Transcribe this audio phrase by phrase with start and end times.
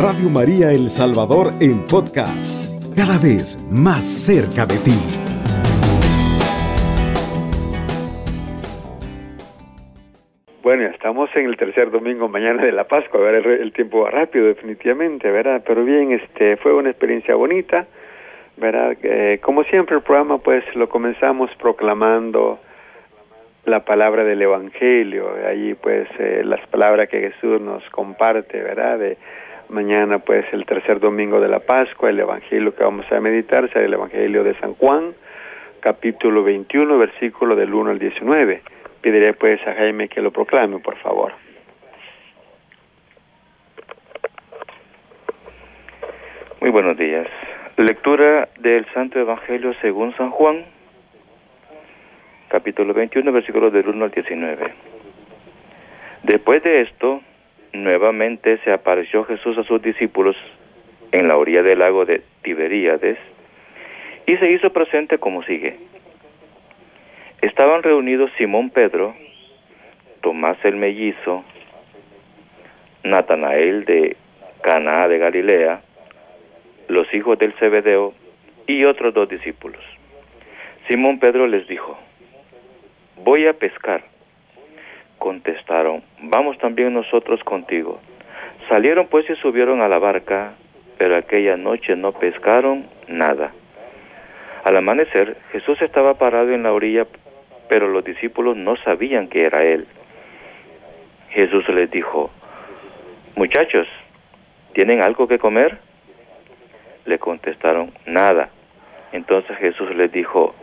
[0.00, 4.94] Radio María El Salvador en podcast, cada vez más cerca de ti.
[10.62, 14.46] Bueno, estamos en el tercer domingo mañana de la Pascua, ver, el, tiempo va rápido
[14.46, 15.64] definitivamente, ¿verdad?
[15.66, 17.88] Pero bien, este fue una experiencia bonita,
[18.56, 18.96] ¿verdad?
[19.02, 22.60] Eh, como siempre el programa pues lo comenzamos proclamando
[23.64, 29.00] la palabra del Evangelio, allí pues eh, las palabras que Jesús nos comparte, ¿verdad?
[29.00, 29.18] De
[29.68, 33.84] mañana pues el tercer domingo de la Pascua, el Evangelio que vamos a meditar será
[33.84, 35.14] el Evangelio de San Juan,
[35.80, 38.62] capítulo 21, versículo del 1 al 19.
[39.00, 41.32] Pediré pues a Jaime que lo proclame, por favor.
[46.60, 47.26] Muy buenos días.
[47.76, 50.64] Lectura del Santo Evangelio según San Juan,
[52.48, 54.74] capítulo 21, versículos del 1 al 19.
[56.24, 57.20] Después de esto,
[57.72, 60.36] nuevamente se apareció Jesús a sus discípulos
[61.12, 63.18] en la orilla del lago de Tiberíades
[64.26, 65.76] y se hizo presente como sigue.
[67.40, 69.14] Estaban reunidos Simón Pedro,
[70.20, 71.44] Tomás el mellizo,
[73.04, 74.16] Natanael de
[74.60, 75.80] Caná de Galilea,
[76.88, 78.12] los hijos del Zebedeo
[78.66, 79.82] y otros dos discípulos.
[80.88, 81.98] Simón Pedro les dijo,
[83.24, 84.02] voy a pescar.
[85.18, 88.00] Contestaron, vamos también nosotros contigo.
[88.68, 90.52] Salieron pues y subieron a la barca,
[90.96, 93.52] pero aquella noche no pescaron nada.
[94.64, 97.06] Al amanecer, Jesús estaba parado en la orilla,
[97.68, 99.86] pero los discípulos no sabían que era Él.
[101.30, 102.30] Jesús les dijo,
[103.36, 103.86] muchachos,
[104.72, 105.78] ¿tienen algo que comer?
[107.06, 108.50] Le contestaron, nada.
[109.12, 110.54] Entonces Jesús les dijo,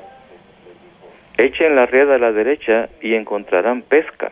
[1.37, 4.31] Echen la red a la derecha y encontrarán pesca.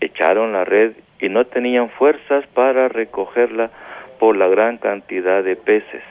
[0.00, 3.70] Echaron la red y no tenían fuerzas para recogerla
[4.18, 6.02] por la gran cantidad de peces.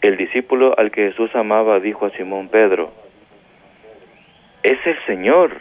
[0.00, 2.92] El discípulo al que Jesús amaba dijo a Simón Pedro,
[4.62, 5.60] es el Señor.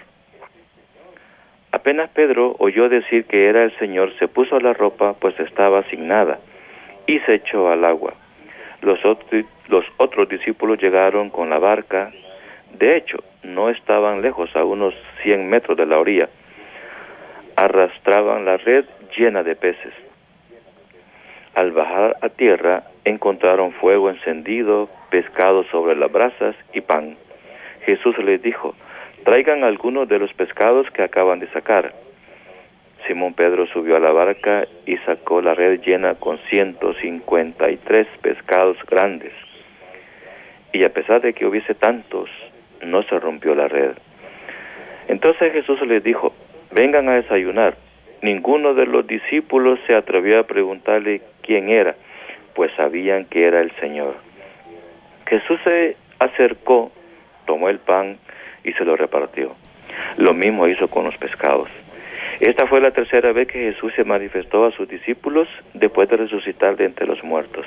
[1.71, 6.07] Apenas Pedro oyó decir que era el Señor, se puso la ropa, pues estaba sin
[6.07, 6.39] nada,
[7.05, 8.13] y se echó al agua.
[8.81, 8.99] Los
[9.67, 12.11] los otros discípulos llegaron con la barca.
[12.77, 14.93] De hecho, no estaban lejos, a unos
[15.23, 16.27] 100 metros de la orilla.
[17.55, 18.83] Arrastraban la red
[19.17, 19.93] llena de peces.
[21.53, 27.15] Al bajar a tierra, encontraron fuego encendido, pescado sobre las brasas y pan.
[27.85, 28.75] Jesús les dijo,
[29.23, 31.93] traigan algunos de los pescados que acaban de sacar.
[33.07, 39.31] Simón Pedro subió a la barca y sacó la red llena con 153 pescados grandes.
[40.73, 42.29] Y a pesar de que hubiese tantos,
[42.81, 43.91] no se rompió la red.
[45.07, 46.33] Entonces Jesús les dijo,
[46.71, 47.77] vengan a desayunar.
[48.21, 51.95] Ninguno de los discípulos se atrevió a preguntarle quién era,
[52.53, 54.15] pues sabían que era el Señor.
[55.27, 56.91] Jesús se acercó,
[57.45, 58.17] tomó el pan
[58.63, 59.55] y se lo repartió.
[60.17, 61.69] Lo mismo hizo con los pescados.
[62.39, 66.75] Esta fue la tercera vez que Jesús se manifestó a sus discípulos después de resucitar
[66.75, 67.65] de entre los muertos.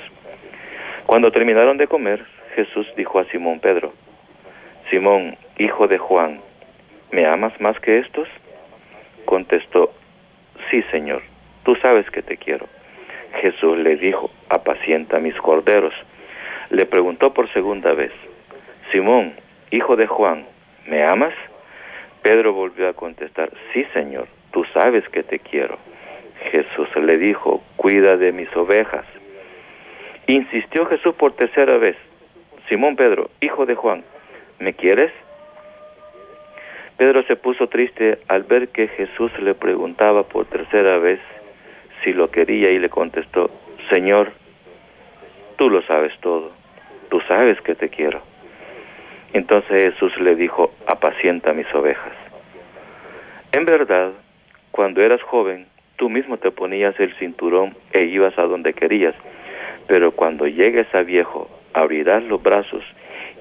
[1.06, 2.22] Cuando terminaron de comer,
[2.54, 3.94] Jesús dijo a Simón Pedro,
[4.90, 6.40] Simón, hijo de Juan,
[7.10, 8.26] ¿me amas más que estos?
[9.26, 9.92] Contestó,
[10.70, 11.22] sí, Señor,
[11.64, 12.66] tú sabes que te quiero.
[13.42, 15.92] Jesús le dijo, apacienta mis corderos.
[16.70, 18.12] Le preguntó por segunda vez,
[18.90, 19.34] Simón,
[19.70, 20.46] hijo de Juan,
[20.86, 21.34] ¿me amas?
[22.22, 25.78] Pedro volvió a contestar, sí, Señor, tú sabes que te quiero.
[26.50, 29.04] Jesús le dijo, cuida de mis ovejas.
[30.26, 31.96] Insistió Jesús por tercera vez,
[32.70, 34.02] Simón Pedro, hijo de Juan,
[34.58, 35.12] ¿me quieres?
[36.96, 41.20] Pedro se puso triste al ver que Jesús le preguntaba por tercera vez
[42.02, 43.50] si lo quería y le contestó,
[43.92, 44.32] Señor,
[45.56, 46.52] tú lo sabes todo,
[47.08, 48.20] tú sabes que te quiero.
[49.32, 52.12] Entonces Jesús le dijo, apacienta mis ovejas.
[53.52, 54.12] En verdad,
[54.72, 55.66] cuando eras joven,
[55.96, 59.14] tú mismo te ponías el cinturón e ibas a donde querías,
[59.86, 62.82] pero cuando llegues a viejo, abrirás los brazos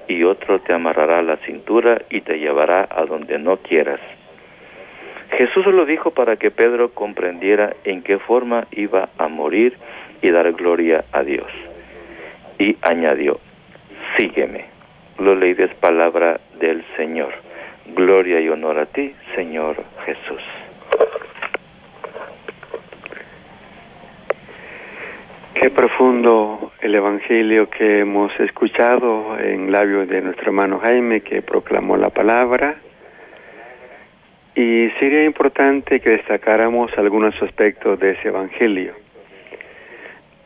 [0.08, 4.00] y otro te amarrará la cintura y te llevará a donde no quieras.
[5.36, 9.76] Jesús lo dijo para que Pedro comprendiera en qué forma iba a morir
[10.22, 11.50] y dar gloria a Dios.
[12.58, 13.38] Y añadió,
[14.16, 14.64] sígueme.
[15.18, 17.32] Lo leí es palabra del Señor.
[17.94, 19.76] Gloria y honor a ti, Señor
[20.06, 20.42] Jesús.
[25.60, 31.96] Qué profundo el Evangelio que hemos escuchado en labios de nuestro hermano Jaime que proclamó
[31.96, 32.76] la palabra.
[34.54, 38.94] Y sería importante que destacáramos algunos aspectos de ese Evangelio.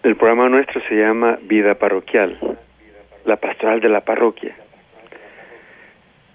[0.02, 2.38] El programa nuestro se llama Vida Parroquial,
[3.26, 4.56] la pastoral de la parroquia.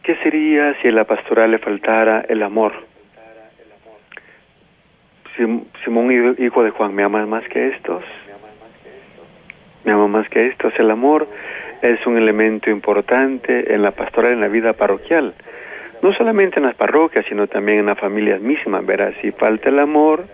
[0.03, 2.74] ¿Qué sería si a la pastoral le faltara el amor?
[5.83, 8.03] Simón, hijo de Juan, ¿me amas más que estos?
[9.88, 10.74] ¿Me ama más que estos?
[10.78, 11.30] El amor
[11.81, 15.34] es un elemento importante en la pastoral, en la vida parroquial.
[16.01, 18.86] No solamente en las parroquias, sino también en las familias mismas.
[18.86, 20.25] Verás, si falta el amor,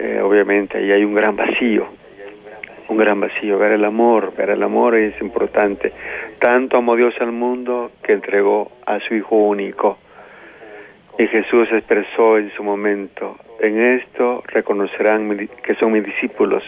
[0.00, 1.86] eh, obviamente ahí hay un gran vacío.
[2.88, 3.56] Un gran vacío.
[3.56, 5.92] Ver el amor, ver el amor es importante.
[6.40, 9.98] Tanto amó Dios al mundo que entregó a su Hijo único.
[11.20, 16.64] Y Jesús expresó en su momento, en esto reconocerán que son mis discípulos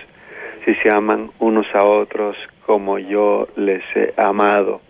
[0.66, 2.36] si se aman unos a otros
[2.66, 4.80] como yo les he amado.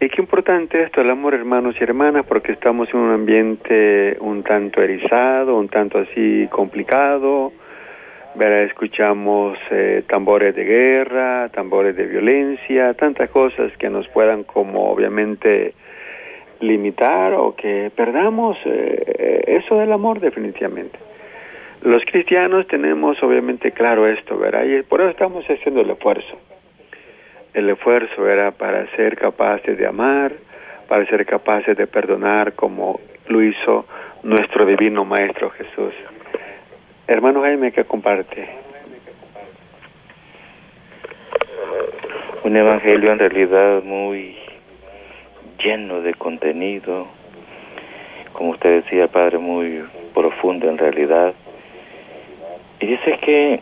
[0.00, 4.42] Y qué importante esto, el amor hermanos y hermanas, porque estamos en un ambiente un
[4.42, 7.52] tanto erizado, un tanto así complicado.
[8.34, 14.90] Verá, escuchamos eh, tambores de guerra, tambores de violencia, tantas cosas que nos puedan como
[14.90, 15.74] obviamente
[16.60, 21.07] limitar o que perdamos eh, eso del amor definitivamente.
[21.82, 24.64] Los cristianos tenemos obviamente claro esto, ¿verdad?
[24.64, 26.38] Y por eso estamos haciendo el esfuerzo.
[27.54, 30.32] El esfuerzo era para ser capaces de amar,
[30.88, 33.86] para ser capaces de perdonar como lo hizo
[34.22, 35.94] nuestro divino Maestro Jesús.
[37.06, 38.48] Hermano Jaime, ¿qué comparte?
[42.42, 44.36] Un evangelio en realidad muy
[45.62, 47.06] lleno de contenido,
[48.32, 51.34] como usted decía, Padre, muy profundo en realidad
[52.80, 53.60] y dice que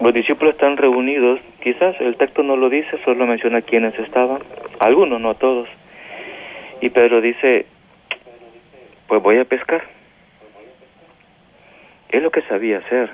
[0.00, 4.40] los discípulos están reunidos, quizás el texto no lo dice, solo menciona quiénes estaban,
[4.78, 5.68] algunos, no todos.
[6.80, 7.66] Y Pedro dice,
[9.06, 9.82] pues voy a pescar.
[12.08, 13.10] Es lo que sabía hacer.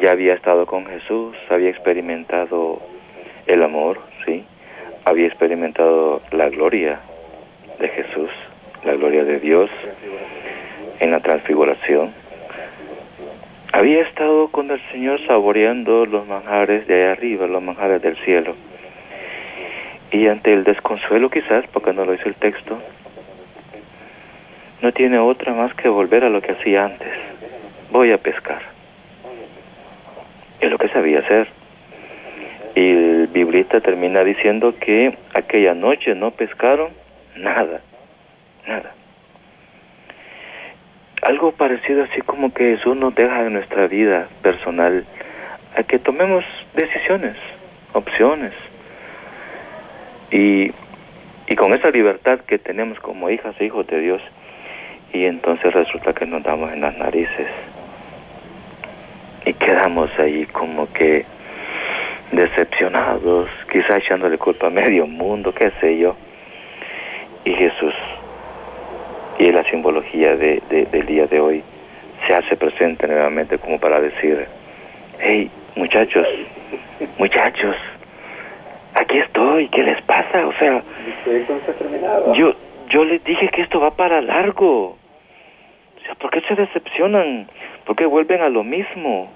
[0.00, 2.80] Ya había estado con Jesús, había experimentado
[3.46, 4.44] el amor, ¿sí?
[5.04, 7.00] Había experimentado la gloria
[7.78, 8.30] de Jesús,
[8.84, 9.70] la gloria de Dios
[10.98, 12.21] en la transfiguración
[13.72, 18.54] había estado con el Señor saboreando los manjares de allá arriba, los manjares del cielo.
[20.10, 22.78] Y ante el desconsuelo quizás, porque no lo dice el texto,
[24.82, 27.08] no tiene otra más que volver a lo que hacía antes.
[27.90, 28.60] Voy a pescar.
[30.60, 31.48] Es lo que sabía hacer.
[32.74, 36.90] Y el biblista termina diciendo que aquella noche no pescaron
[37.36, 37.80] nada,
[38.66, 38.92] nada
[41.22, 45.04] algo parecido así como que Jesús nos deja en nuestra vida personal
[45.76, 47.36] a que tomemos decisiones,
[47.92, 48.52] opciones.
[50.30, 50.72] Y,
[51.46, 54.22] y con esa libertad que tenemos como hijas e hijos de Dios,
[55.12, 57.48] y entonces resulta que nos damos en las narices
[59.44, 61.24] y quedamos ahí como que
[62.30, 66.16] decepcionados, quizá echándole culpa a medio mundo, qué sé yo.
[67.44, 67.94] Y Jesús
[69.42, 71.64] y la simbología de, del día de hoy
[72.26, 74.46] se hace presente nuevamente como para decir,
[75.18, 76.28] hey, muchachos,
[77.18, 77.74] muchachos,
[78.94, 80.46] aquí estoy, ¿qué les pasa?
[80.46, 80.82] O sea,
[82.34, 82.54] yo,
[82.88, 84.90] yo les dije que esto va para largo.
[84.90, 87.48] O sea, ¿por qué se decepcionan?
[87.84, 89.28] ¿Por qué vuelven a lo mismo?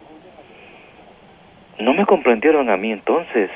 [1.80, 3.50] No me comprendieron a mí entonces.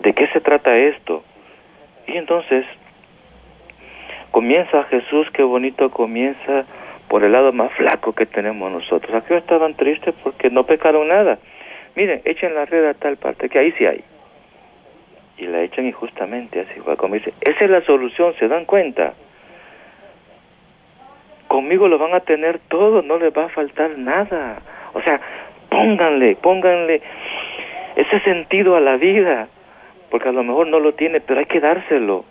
[0.00, 1.24] ¿De qué se trata esto?
[2.06, 2.64] Y entonces
[4.32, 6.64] comienza Jesús, qué bonito comienza
[7.06, 9.14] por el lado más flaco que tenemos nosotros.
[9.14, 11.38] Aquí estaban tristes porque no pecaron nada.
[11.94, 14.02] Miren, echen la red a tal parte, que ahí sí hay.
[15.36, 19.12] Y la echan injustamente, así como dice, esa es la solución, ¿se dan cuenta?
[21.48, 24.62] Conmigo lo van a tener todo, no les va a faltar nada.
[24.94, 25.20] O sea,
[25.68, 27.02] pónganle, pónganle
[27.96, 29.48] ese sentido a la vida,
[30.10, 32.24] porque a lo mejor no lo tiene, pero hay que dárselo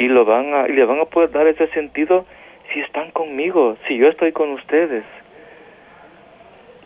[0.00, 2.24] y lo van a y le van a poder dar ese sentido
[2.72, 5.04] si están conmigo, si yo estoy con ustedes.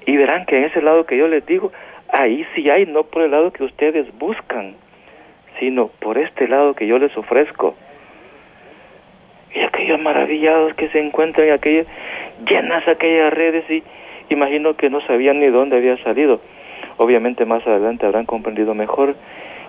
[0.05, 1.73] Y verán que en ese lado que yo les digo,
[2.09, 4.75] ahí sí hay, no por el lado que ustedes buscan,
[5.61, 7.77] sino por este lado que yo les ofrezco.
[9.55, 11.87] Y aquellos maravillados que se encuentran, aquellas,
[12.49, 13.85] llenas aquellas redes y
[14.29, 16.41] imagino que no sabían ni dónde había salido.
[16.97, 19.15] Obviamente más adelante habrán comprendido mejor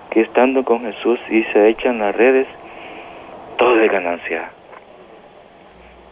[0.09, 2.47] que estando con Jesús y se echan las redes,
[3.57, 4.51] todo es ganancia.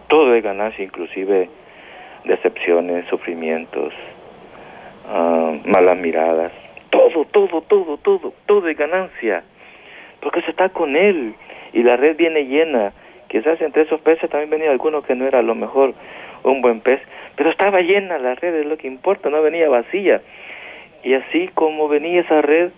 [0.07, 1.50] Todo es ganancia, inclusive
[2.23, 3.93] decepciones, sufrimientos,
[5.09, 6.51] ah, malas miradas.
[6.89, 9.43] Todo, todo, todo, todo, todo es ganancia.
[10.21, 11.35] Porque se está con Él
[11.73, 12.93] y la red viene llena.
[13.27, 15.93] Quizás entre esos peces también venía alguno que no era a lo mejor
[16.43, 17.01] un buen pez,
[17.35, 20.21] pero estaba llena la red, es lo que importa, no venía vacía.
[21.03, 22.69] Y así como venía esa red,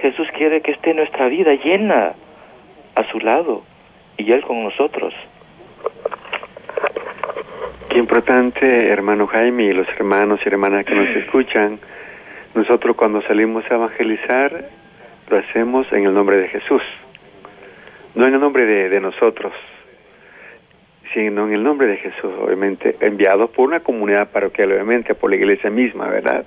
[0.00, 2.14] Jesús quiere que esté nuestra vida llena
[2.94, 3.62] a su lado
[4.20, 5.14] y Él con nosotros.
[7.88, 11.78] Qué importante, hermano Jaime y los hermanos y hermanas que nos escuchan.
[12.54, 14.68] Nosotros cuando salimos a evangelizar,
[15.28, 16.82] lo hacemos en el nombre de Jesús,
[18.14, 19.52] no en el nombre de, de nosotros,
[21.14, 25.36] sino en el nombre de Jesús, obviamente, enviados por una comunidad parroquial, obviamente, por la
[25.36, 26.44] iglesia misma, ¿verdad?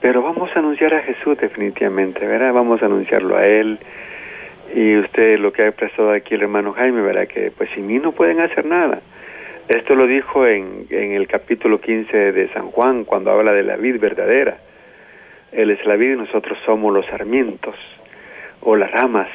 [0.00, 2.52] Pero vamos a anunciar a Jesús definitivamente, ¿verdad?
[2.52, 3.78] Vamos a anunciarlo a Él.
[4.74, 7.26] Y usted lo que ha expresado aquí el hermano Jaime, ¿verdad?
[7.26, 9.00] Que pues sin mí no pueden hacer nada.
[9.68, 13.76] Esto lo dijo en, en el capítulo 15 de San Juan, cuando habla de la
[13.76, 14.58] vid verdadera.
[15.52, 17.74] Él es la vid y nosotros somos los sarmientos
[18.60, 19.28] o las ramas.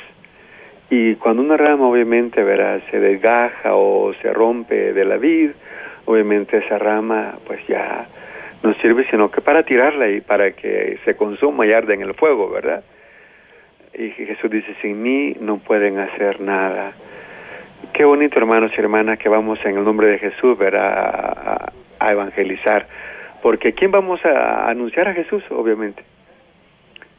[0.89, 5.51] Y cuando una rama obviamente verá se desgaja o se rompe de la vid,
[6.05, 8.07] obviamente esa rama pues ya
[8.61, 12.13] no sirve sino que para tirarla y para que se consuma y arde en el
[12.13, 12.83] fuego, ¿verdad?
[13.93, 16.93] Y Jesús dice, sin mí no pueden hacer nada.
[17.93, 21.71] Qué bonito, hermanos y hermanas, que vamos en el nombre de Jesús, ¿verdad?
[21.99, 22.87] A, evangelizar.
[23.41, 25.43] Porque ¿quién vamos a anunciar a Jesús?
[25.49, 26.03] Obviamente.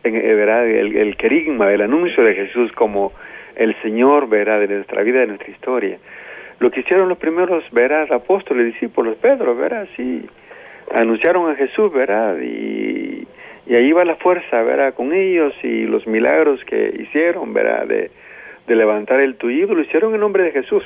[0.02, 0.67] En, eh, ¿verdad?
[0.67, 3.12] El, el querigma, el anuncio de Jesús como
[3.55, 5.99] el Señor, verá, de nuestra vida, de nuestra historia.
[6.59, 10.26] Lo que hicieron los primeros, verá, apóstoles, discípulos, Pedro, verá, sí,
[10.95, 13.26] anunciaron a Jesús, verá, y,
[13.66, 18.11] y ahí va la fuerza, verá, con ellos y los milagros que hicieron, verá, de,
[18.66, 20.85] de levantar el tu ídolo, lo hicieron en nombre de Jesús.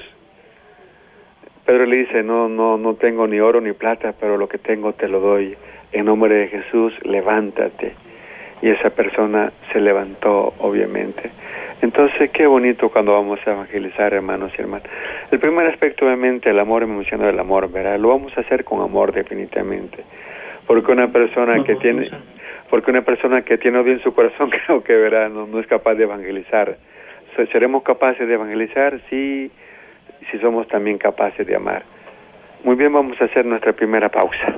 [1.67, 4.93] Pedro le dice, no, no, no tengo ni oro ni plata, pero lo que tengo
[4.93, 5.57] te lo doy.
[5.93, 7.95] En nombre de Jesús, levántate.
[8.63, 11.31] Y esa persona se levantó, obviamente.
[11.83, 14.89] Entonces, qué bonito cuando vamos a evangelizar, hermanos y hermanas.
[15.31, 17.99] El primer aspecto, obviamente, el amor, me menciono el amor, ¿verdad?
[17.99, 20.05] Lo vamos a hacer con amor, definitivamente.
[20.67, 22.11] Porque una persona que tiene,
[22.71, 25.31] porque una persona que tiene odio en su corazón, creo que, ¿verdad?
[25.31, 26.77] No, no es capaz de evangelizar.
[27.53, 28.99] ¿Seremos capaces de evangelizar?
[29.11, 29.51] Sí,
[30.31, 31.85] si somos también capaces de amar.
[32.65, 34.55] Muy bien, vamos a hacer nuestra primera pausa.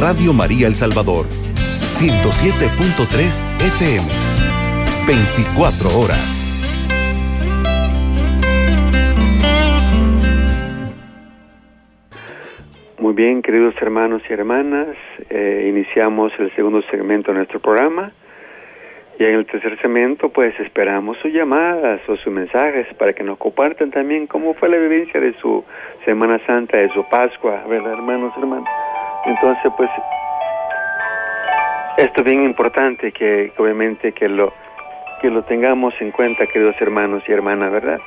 [0.00, 4.08] Radio María El Salvador, 107.3 FM,
[5.06, 6.43] 24 horas.
[13.04, 14.96] Muy bien, queridos hermanos y hermanas,
[15.28, 18.12] eh, iniciamos el segundo segmento de nuestro programa
[19.18, 23.36] y en el tercer segmento pues esperamos sus llamadas o sus mensajes para que nos
[23.36, 25.62] compartan también cómo fue la vivencia de su
[26.06, 28.70] Semana Santa, de su Pascua, ¿verdad hermanos, hermanos?
[29.26, 29.90] Entonces pues
[31.98, 34.50] esto es bien importante que, obviamente que lo
[35.20, 38.00] que lo tengamos en cuenta, queridos hermanos y hermanas, ¿verdad?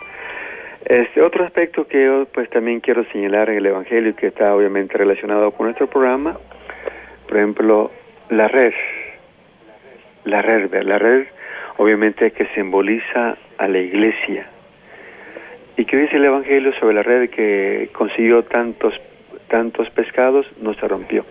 [0.87, 4.97] Este otro aspecto que yo pues también quiero señalar en el Evangelio que está obviamente
[4.97, 6.39] relacionado con nuestro programa,
[7.27, 7.91] por ejemplo,
[8.29, 8.71] la red,
[10.23, 11.27] la red, la red
[11.75, 14.47] obviamente que simboliza a la iglesia.
[15.75, 18.93] ¿Y qué dice el Evangelio sobre la red que consiguió tantos,
[19.49, 20.47] tantos pescados?
[20.61, 21.25] No se rompió.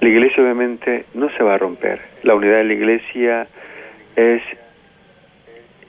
[0.00, 2.00] La iglesia obviamente no se va a romper.
[2.22, 3.46] La unidad de la iglesia
[4.16, 4.40] es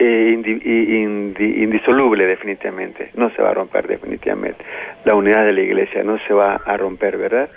[0.03, 4.63] eh, indisoluble definitivamente, no se va a romper definitivamente.
[5.05, 7.49] La unidad de la iglesia no se va a romper, ¿verdad?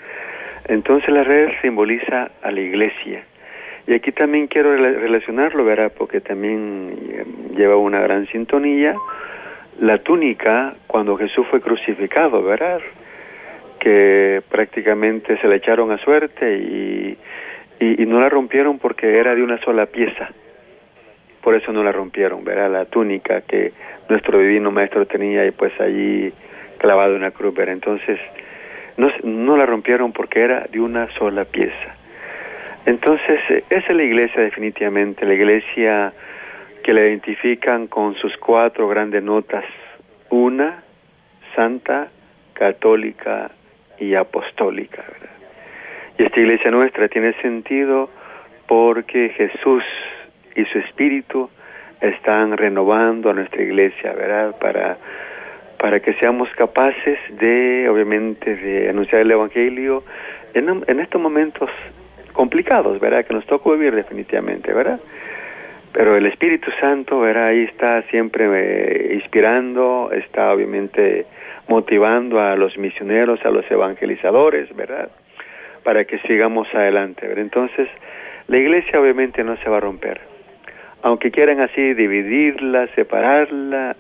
[0.68, 3.24] Entonces la red simboliza a la iglesia.
[3.86, 5.92] Y aquí también quiero relacionarlo, ¿verdad?
[5.96, 7.24] Porque también eh,
[7.56, 8.94] lleva una gran sintonía.
[9.80, 12.80] La túnica cuando Jesús fue crucificado, ¿verdad?
[13.86, 17.16] que prácticamente se la echaron a suerte y,
[17.78, 20.30] y, no la rompieron porque era de una sola pieza.
[21.46, 23.72] Por eso no la rompieron, verá la túnica que
[24.08, 26.32] nuestro divino maestro tenía y pues allí
[26.78, 27.74] clavado en una cruz, ¿verdad?
[27.74, 28.18] Entonces,
[28.96, 31.94] no, no la rompieron porque era de una sola pieza.
[32.84, 33.38] Entonces,
[33.70, 36.12] esa es la iglesia definitivamente, la iglesia
[36.82, 39.64] que la identifican con sus cuatro grandes notas,
[40.30, 40.82] una,
[41.54, 42.08] santa,
[42.54, 43.52] católica,
[44.00, 45.04] y apostólica.
[45.12, 45.36] ¿verdad?
[46.18, 48.10] Y esta iglesia nuestra tiene sentido
[48.66, 49.84] porque Jesús
[50.56, 51.50] y su Espíritu
[52.00, 54.56] están renovando a nuestra iglesia, ¿verdad?
[54.58, 54.98] Para,
[55.78, 60.02] para que seamos capaces de, obviamente, de anunciar el Evangelio
[60.54, 61.70] en, en estos momentos
[62.32, 63.24] complicados, ¿verdad?
[63.24, 65.00] Que nos toca vivir definitivamente, ¿verdad?
[65.92, 67.46] Pero el Espíritu Santo, ¿verdad?
[67.46, 71.26] Ahí está siempre eh, inspirando, está obviamente
[71.68, 75.08] motivando a los misioneros, a los evangelizadores, ¿verdad?
[75.82, 77.44] Para que sigamos adelante, ¿verdad?
[77.44, 77.88] Entonces,
[78.48, 80.35] la iglesia obviamente no se va a romper.
[81.02, 83.96] Aunque quieran así dividirla, separarla,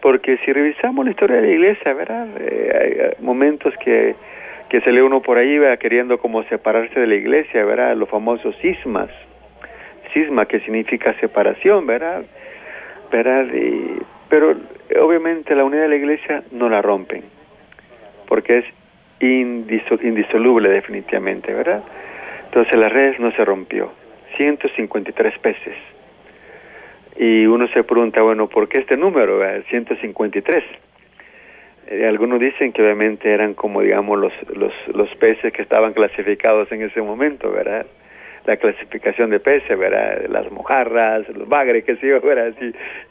[0.00, 2.28] porque si revisamos la historia de la iglesia, ¿verdad?
[2.38, 4.14] Eh, hay momentos que,
[4.68, 5.78] que se lee uno por ahí, ¿verdad?
[5.78, 7.96] queriendo como separarse de la iglesia, ¿verdad?
[7.96, 9.10] Los famosos cismas,
[10.12, 12.24] cisma que significa separación, ¿verdad?
[13.10, 13.46] ¿verdad?
[13.52, 13.98] Y,
[14.28, 14.56] pero
[15.00, 17.22] obviamente la unidad de la iglesia no la rompen,
[18.28, 18.64] porque es
[19.20, 21.82] indisoluble definitivamente, ¿verdad?
[22.46, 23.92] Entonces la red no se rompió,
[24.36, 25.74] 153 peces.
[27.18, 30.64] Y uno se pregunta, bueno, ¿por qué este número, 153?
[31.88, 36.70] Eh, algunos dicen que obviamente eran como, digamos, los, los, los peces que estaban clasificados
[36.72, 37.86] en ese momento, ¿verdad?
[38.46, 40.26] la clasificación de peces, ¿verdad?
[40.28, 42.54] Las mojarras, los bagres, qué sé yo, ¿verdad?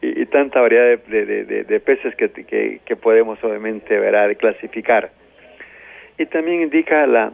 [0.02, 4.36] Y, y, tanta variedad de, de, de, peces que, que, que, podemos obviamente, ¿verdad?
[4.38, 5.12] clasificar.
[6.18, 7.34] Y también indica la,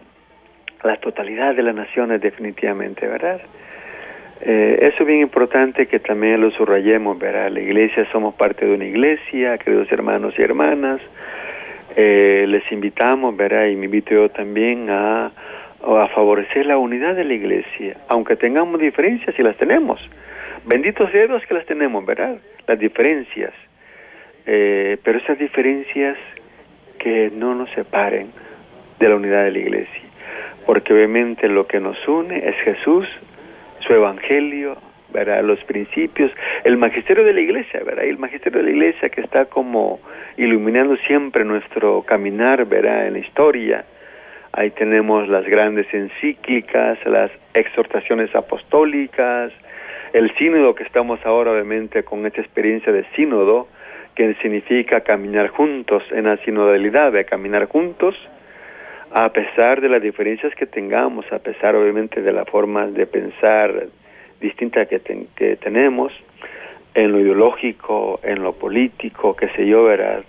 [0.84, 3.42] la totalidad de las naciones definitivamente, ¿verdad?
[4.44, 7.52] Eh, eso es bien importante que también lo subrayemos, ¿verdad?
[7.52, 11.00] La iglesia, somos parte de una iglesia, queridos hermanos y hermanas.
[11.96, 13.68] Eh, les invitamos, ¿verdad?
[13.68, 15.32] Y me invito yo también a
[15.84, 20.00] a favorecer la unidad de la iglesia, aunque tengamos diferencias y las tenemos.
[20.66, 22.38] Benditos sea Dios que las tenemos, ¿verdad?
[22.68, 23.54] Las diferencias.
[24.46, 26.18] Eh, pero esas diferencias
[27.00, 28.28] que no nos separen
[29.00, 30.04] de la unidad de la iglesia.
[30.66, 33.08] Porque obviamente lo que nos une es Jesús,
[33.82, 34.78] su evangelio,
[35.14, 35.44] ¿verdad?
[35.44, 36.32] los principios,
[36.64, 38.06] el magisterio de la iglesia, ¿verdad?
[38.06, 40.00] el magisterio de la iglesia que está como
[40.38, 43.08] iluminando siempre nuestro caminar, ¿verdad?
[43.08, 43.86] en la historia
[44.54, 49.54] Ahí tenemos las grandes encíclicas, las exhortaciones apostólicas,
[50.12, 53.70] el sínodo que estamos ahora obviamente con esta experiencia de sínodo,
[54.14, 58.14] que significa caminar juntos en la sinodalidad, de caminar juntos,
[59.14, 63.88] a pesar de las diferencias que tengamos, a pesar obviamente de la forma de pensar
[64.40, 65.02] distinta que,
[65.36, 66.14] que tenemos,
[66.94, 70.24] en lo ideológico, en lo político, qué sé yo, ¿verdad?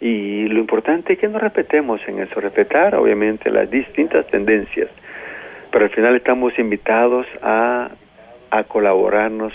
[0.00, 4.88] Y lo importante es que nos respetemos en eso, respetar obviamente las distintas tendencias,
[5.70, 7.90] pero al final estamos invitados a,
[8.50, 9.52] a colaborarnos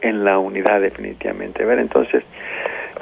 [0.00, 1.64] en la unidad definitivamente.
[1.64, 1.80] ¿ver?
[1.80, 2.22] Entonces,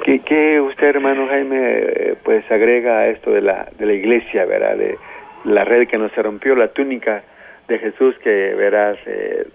[0.03, 4.75] ¿qué, ¿qué, usted, hermano Jaime, pues agrega a esto de la, de la iglesia, ¿verdad?
[4.75, 4.97] de
[5.45, 7.23] la red que no se rompió, la túnica
[7.67, 9.47] de Jesús que, verás, eh,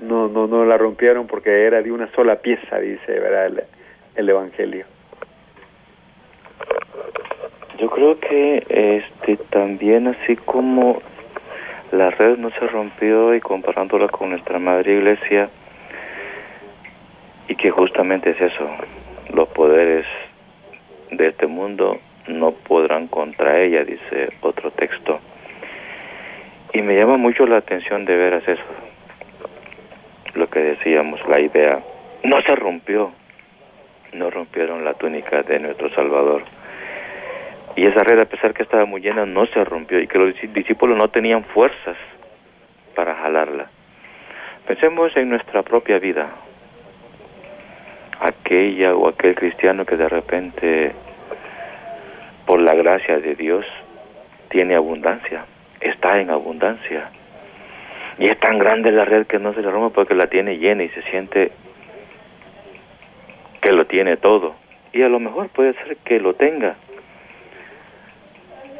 [0.00, 3.64] no, no, no la rompieron porque era de una sola pieza, dice, ¿verdad?
[4.14, 4.86] el Evangelio.
[7.78, 8.64] Yo creo que
[9.08, 11.02] este también así como
[11.92, 15.50] la red no se rompió y comparándola con nuestra madre iglesia
[17.48, 18.68] y que justamente es eso,
[19.34, 20.06] los poderes
[21.10, 25.20] de este mundo no podrán contra ella, dice otro texto.
[26.72, 28.62] Y me llama mucho la atención de veras eso,
[30.34, 31.80] lo que decíamos, la idea,
[32.24, 33.12] no se rompió,
[34.12, 36.42] no rompieron la túnica de nuestro Salvador
[37.76, 40.34] y esa red, a pesar que estaba muy llena, no se rompió y que los
[40.54, 41.96] discípulos no tenían fuerzas
[42.94, 43.66] para jalarla.
[44.66, 46.30] Pensemos en nuestra propia vida.
[48.18, 50.92] Aquella o aquel cristiano que de repente,
[52.46, 53.66] por la gracia de Dios,
[54.48, 55.44] tiene abundancia,
[55.80, 57.10] está en abundancia.
[58.18, 60.84] Y es tan grande la red que no se le rompe porque la tiene llena
[60.84, 61.52] y se siente
[63.60, 64.54] que lo tiene todo.
[64.92, 66.76] Y a lo mejor puede ser que lo tenga,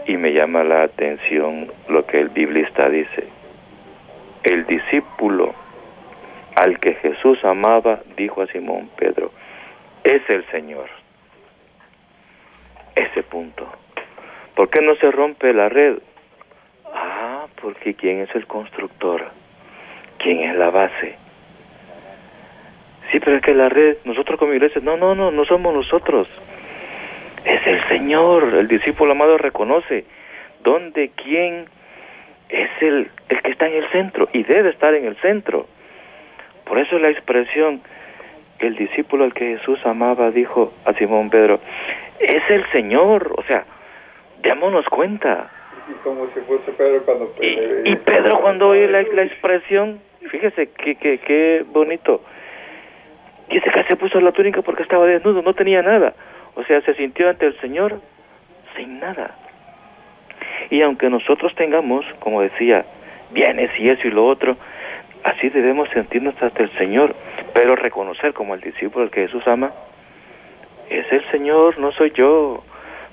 [0.07, 3.29] y me llama la atención lo que el biblista dice.
[4.44, 5.55] El discípulo
[6.55, 9.33] al que Jesús amaba dijo a Simón Pedro,
[10.05, 10.88] es el Señor.
[12.96, 13.70] Ese punto.
[14.56, 15.98] ¿Por qué no se rompe la red?
[16.92, 19.26] Ah, porque ¿quién es el constructor?
[20.18, 21.16] ¿Quién es la base?
[23.12, 26.26] Sí, pero es que la red, nosotros como iglesia, no, no, no, no somos nosotros
[27.46, 28.54] es el Señor.
[28.54, 30.04] El discípulo amado reconoce
[30.62, 31.66] dónde, quién
[32.48, 35.66] es el, el que está en el centro y debe estar en el centro.
[36.64, 37.80] Por eso la expresión,
[38.59, 41.61] el discípulo al que Jesús amaba dijo a Simón Pedro,
[42.19, 43.64] es el Señor, o sea,
[44.42, 45.51] démonos cuenta.
[47.85, 52.23] Y, Pedro cuando oye la, la expresión, fíjese qué qué qué bonito,
[53.49, 56.14] dice que se puso la túnica porque estaba desnudo, no tenía nada.
[56.55, 58.01] O sea, se sintió ante el Señor
[58.77, 59.37] sin nada.
[60.71, 62.85] Y aunque nosotros tengamos, como decía,
[63.31, 64.57] bienes y eso y lo otro,
[65.26, 67.14] así debemos sentirnos ante el Señor,
[67.52, 69.72] pero reconocer como el discípulo al que Jesús ama,
[70.88, 72.62] es el Señor, no soy yo,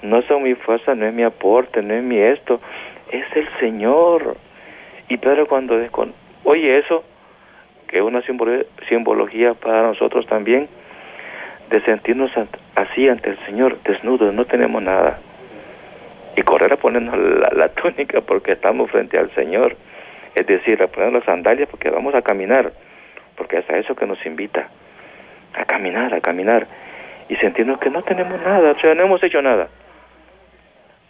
[0.03, 2.61] no son mi fuerza, no es mi aporte, no es mi esto,
[3.11, 4.37] es el Señor.
[5.09, 5.75] Y Pedro cuando
[6.43, 7.03] oye eso,
[7.87, 8.21] que es una
[8.89, 10.67] simbología para nosotros también
[11.69, 12.31] de sentirnos
[12.75, 15.19] así ante el Señor, desnudos, no tenemos nada.
[16.35, 17.17] Y correr a ponernos
[17.55, 19.75] la, túnica porque estamos frente al Señor.
[20.35, 22.71] Es decir, a poner las sandalias porque vamos a caminar,
[23.35, 24.67] porque es a eso que nos invita,
[25.53, 26.67] a caminar, a caminar,
[27.29, 29.69] y sentirnos que no tenemos nada, o sea, no hemos hecho nada.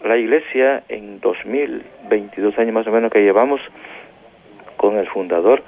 [0.03, 3.61] La iglesia en 2022 años más o menos que llevamos
[4.75, 5.63] con el fundador,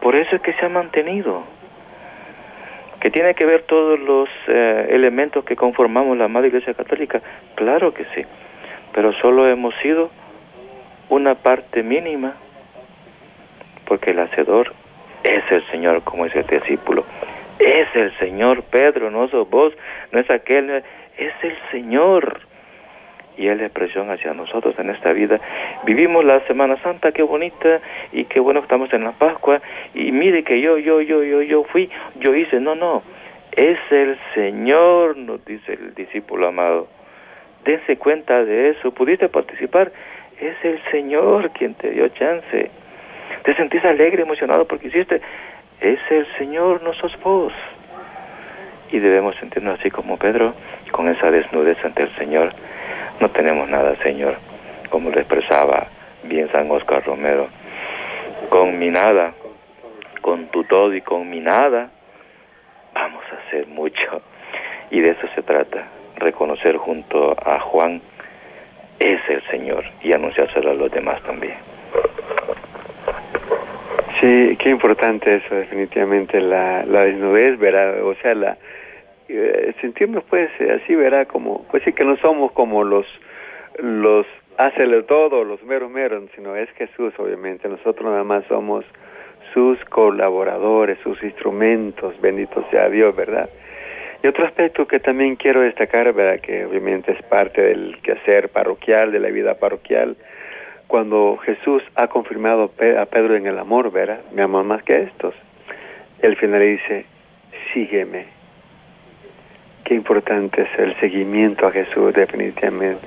[0.00, 1.42] por eso es que se ha mantenido.
[3.00, 7.20] ¿Que tiene que ver todos los eh, elementos que conformamos la Madre Iglesia Católica?
[7.54, 8.24] Claro que sí,
[8.94, 10.10] pero solo hemos sido
[11.08, 12.34] una parte mínima,
[13.86, 14.72] porque el Hacedor
[15.24, 17.04] es el Señor, como es el discípulo.
[17.58, 19.72] Es el Señor, Pedro, no sos vos,
[20.12, 20.82] no es aquel,
[21.16, 22.40] es el Señor
[23.36, 25.40] y es presión hacia nosotros en esta vida.
[25.84, 27.80] Vivimos la Semana Santa, qué bonita,
[28.12, 29.60] y qué bueno que estamos en la Pascua,
[29.94, 33.02] y mire que yo, yo, yo, yo, yo fui, yo hice, no, no,
[33.52, 36.88] es el Señor, nos dice el discípulo amado.
[37.64, 39.92] Dense cuenta de eso, pudiste participar,
[40.40, 42.70] es el Señor quien te dio chance.
[43.46, 45.22] Te sentís alegre, emocionado porque hiciste,
[45.80, 47.54] es el Señor, no sos vos.
[48.92, 50.52] Y debemos sentirnos así como Pedro,
[50.90, 52.52] con esa desnudez ante el Señor
[53.20, 54.36] no tenemos nada, Señor,
[54.90, 55.86] como lo expresaba
[56.24, 57.48] bien San Oscar Romero.
[58.50, 59.32] Con mi nada,
[60.20, 61.88] con tu todo y con mi nada,
[62.92, 64.20] vamos a hacer mucho.
[64.90, 68.02] Y de eso se trata, reconocer junto a Juan,
[68.98, 71.75] es el Señor, y anunciárselo a los demás también.
[74.20, 78.02] Sí, qué importante eso, definitivamente, la, la desnudez, ¿verdad?
[78.02, 78.56] O sea, la,
[79.28, 83.06] eh, sentirnos pues así verá como pues sí que no somos como los
[83.78, 84.24] los
[84.56, 88.84] hácelo todo los meros meros sino es Jesús obviamente nosotros nada más somos
[89.52, 93.50] sus colaboradores sus instrumentos bendito sea Dios verdad
[94.22, 99.10] y otro aspecto que también quiero destacar verdad que obviamente es parte del quehacer parroquial
[99.10, 100.16] de la vida parroquial
[100.86, 105.34] cuando Jesús ha confirmado a Pedro en el amor verdad me amo más que estos
[106.22, 107.06] el final dice
[107.72, 108.36] sígueme
[109.86, 113.06] qué importante es el seguimiento a Jesús definitivamente,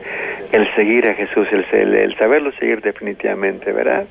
[0.53, 4.05] el seguir a Jesús, el, el, saberlo seguir definitivamente, ¿verdad?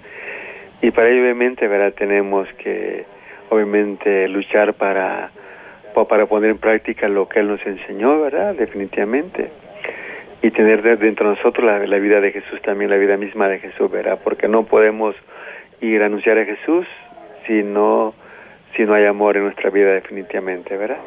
[0.83, 1.94] Y para ello obviamente, ¿verdad?
[1.94, 3.07] Tenemos que
[3.48, 5.31] obviamente luchar para,
[5.94, 8.54] para poner en práctica lo que Él nos enseñó, ¿verdad?
[8.54, 9.50] Definitivamente.
[10.40, 13.90] Y tener dentro de nosotros la, vida de Jesús también, la vida misma de Jesús,
[13.90, 14.20] ¿verdad?
[14.22, 15.16] Porque no podemos
[15.81, 16.87] ir a anunciar a Jesús
[17.46, 18.14] si no,
[18.77, 20.98] si no hay amor en nuestra vida definitivamente, ¿verdad?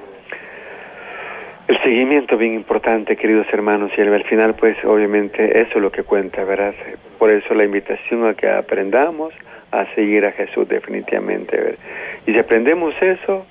[1.68, 6.04] El seguimiento bien importante, queridos hermanos, y al final, pues obviamente eso es lo que
[6.04, 6.74] cuenta, ¿verdad?
[7.18, 9.34] Por eso la invitación a que aprendamos
[9.72, 11.80] a seguir a Jesús definitivamente, ¿verdad?
[12.28, 13.46] Y si aprendemos eso,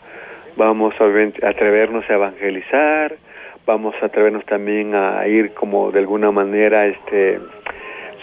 [0.57, 3.15] vamos a atrevernos a evangelizar,
[3.71, 7.39] vamos a atrevernos también a ir como de alguna manera, este,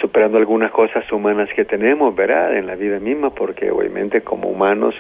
[0.02, 2.58] superando algunas cosas humanas que tenemos, ¿verdad?
[2.58, 4.94] En la vida misma, porque obviamente como humanos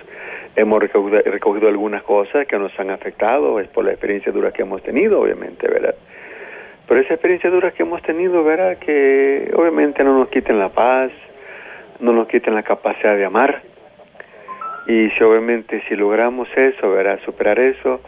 [0.55, 4.81] hemos recogido, algunas cosas que nos han afectado, es por la experiencia dura que hemos
[4.83, 5.95] tenido, obviamente, ¿verdad?
[6.87, 8.77] Pero esa experiencia dura que hemos tenido, ¿verdad?
[8.77, 11.11] Que obviamente no nos quiten la paz,
[11.99, 13.61] no nos quiten la capacidad de amar.
[14.87, 17.19] Y si obviamente si logramos eso, ¿verdad?
[17.25, 17.99] Superar eso,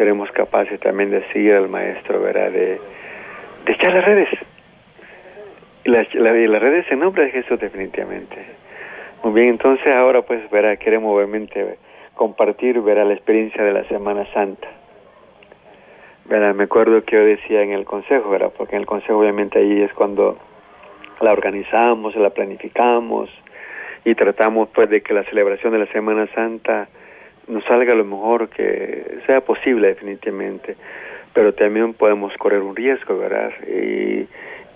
[0.00, 2.50] seremos capaces también de seguir al Maestro, ¿verdad?
[2.50, 2.80] De,
[3.66, 4.30] de echar las redes.
[5.84, 8.46] Las, las redes en nombre de Jesús definitivamente.
[9.22, 11.76] Muy bien, entonces ahora pues, verá, queremos obviamente
[12.14, 14.68] compartir, verá, la experiencia de la Semana Santa.
[16.24, 19.58] Verá, me acuerdo que yo decía en el consejo, verá, porque en el consejo obviamente
[19.58, 20.38] ahí es cuando
[21.20, 23.28] la organizamos, la planificamos
[24.06, 26.88] y tratamos pues de que la celebración de la Semana Santa
[27.50, 30.76] nos salga lo mejor que sea posible definitivamente,
[31.34, 33.52] pero también podemos correr un riesgo, ¿verdad?
[33.66, 34.26] Y,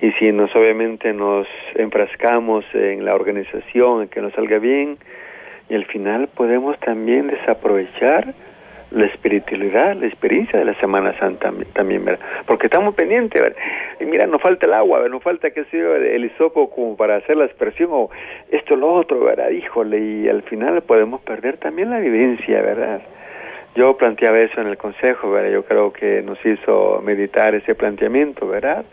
[0.05, 4.99] y si nos obviamente nos enfrascamos en la organización, en que nos salga bien,
[5.69, 8.35] y al final podemos también desaprovechar
[8.95, 12.25] la espiritualidad, la experiencia de la Semana Santa también, ¿verdad?
[12.47, 13.59] Porque estamos pendientes, ¿verdad?
[14.01, 17.37] Y mira, nos falta el agua, nos falta, qué sé el hisopo como para hacer
[17.37, 18.11] la expresión o
[18.51, 19.51] esto, lo otro, ¿verdad?
[19.51, 23.03] Híjole, y al final podemos perder también la vivencia, ¿verdad?
[23.75, 25.51] Yo planteaba eso en el consejo, ¿verdad?
[25.51, 28.85] Yo creo que nos hizo meditar ese planteamiento, ¿verdad?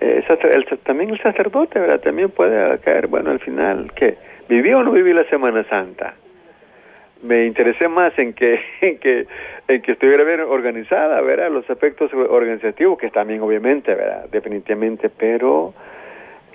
[0.00, 2.00] Eh, el, también el sacerdote, ¿verdad?
[2.00, 4.16] También puede caer, bueno, al final, ¿qué?
[4.48, 6.14] ¿Viví o no viví la Semana Santa?
[7.24, 9.26] Me interesé más en que, en que,
[9.68, 11.50] en que estuviera bien organizada, ¿verdad?
[11.50, 14.28] Los aspectos organizativos, que también obviamente, ¿verdad?
[14.30, 15.72] Definitivamente, pero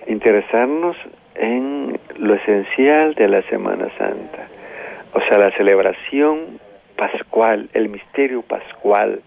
[0.08, 0.96] interesarnos
[1.36, 4.48] en lo esencial de la Semana Santa.
[5.14, 6.60] o sea, la celebración
[6.96, 9.22] pascual, el misterio pascual,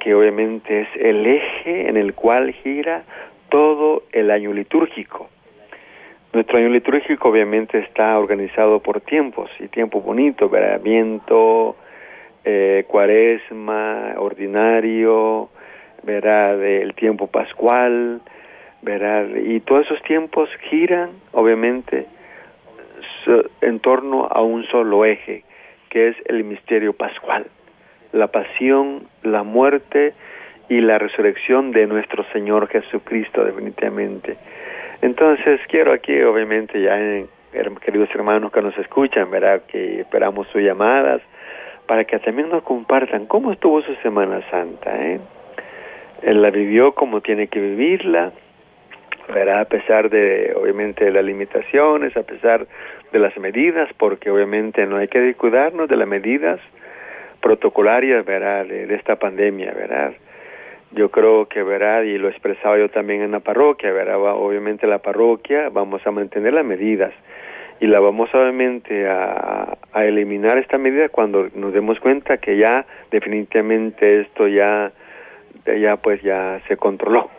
[0.00, 3.04] que obviamente es el eje en el cual gira
[3.50, 5.28] todo el año litúrgico.
[6.32, 10.80] Nuestro año litúrgico obviamente está organizado por tiempos y tiempo bonito, ¿verdad?
[10.80, 11.74] Viento,
[12.44, 15.48] eh, cuaresma, ordinario,
[16.04, 16.62] ¿verdad?
[16.62, 18.20] El tiempo pascual,
[18.80, 19.26] ¿verdad?
[19.44, 22.06] Y todos esos tiempos giran, obviamente,
[23.60, 25.42] en torno a un solo eje,
[25.88, 27.46] que es el misterio pascual,
[28.12, 30.14] la pasión, la muerte
[30.68, 34.36] y la resurrección de nuestro Señor Jesucristo, definitivamente.
[35.02, 36.98] Entonces, quiero aquí, obviamente, ya,
[37.80, 39.62] queridos hermanos que nos escuchan, ¿verdad?
[39.66, 41.22] Que esperamos sus llamadas
[41.86, 45.20] para que también nos compartan cómo estuvo su Semana Santa, ¿eh?
[46.22, 48.32] Él la vivió como tiene que vivirla,
[49.32, 49.60] ¿verdad?
[49.60, 52.66] A pesar de, obviamente, de las limitaciones, a pesar
[53.12, 56.60] de las medidas, porque obviamente no hay que descuidarnos de las medidas
[57.40, 58.66] protocolarias, ¿verdad?
[58.66, 60.12] De, esta pandemia, ¿verdad?
[60.92, 62.02] Yo creo que, ¿verdad?
[62.02, 64.18] Y lo expresaba yo también en la parroquia, ¿verdad?
[64.18, 67.12] Obviamente la parroquia vamos a mantener las medidas
[67.80, 74.20] y la vamos obviamente a, eliminar esta medida cuando nos demos cuenta que ya definitivamente
[74.20, 74.92] esto ya,
[75.64, 77.30] ya pues ya se controló.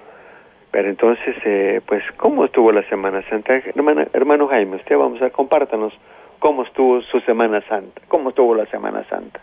[0.72, 3.56] Pero entonces, eh, pues, ¿cómo estuvo la Semana Santa?
[3.58, 5.94] Hermano, hermano Jaime, usted vamos a compártanos
[6.40, 9.42] cómo estuvo su Semana Santa, cómo estuvo la Semana Santa.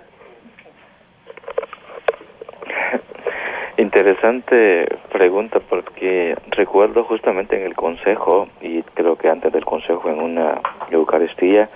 [3.78, 10.20] Interesante pregunta porque recuerdo justamente en el consejo y creo que antes del consejo en
[10.20, 10.60] una
[10.90, 11.70] Eucaristía,